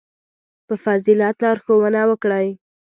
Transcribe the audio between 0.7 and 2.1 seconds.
فضیلت لارښوونه